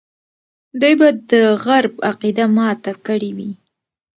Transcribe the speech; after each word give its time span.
دوی 0.81 0.93
به 0.99 1.07
د 1.31 1.31
غرب 1.63 1.93
عقیده 2.09 2.45
ماته 2.57 2.91
کړې 3.05 3.29
وي. 3.37 3.51